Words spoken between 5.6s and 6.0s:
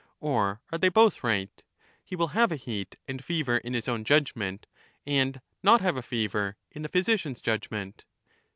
not have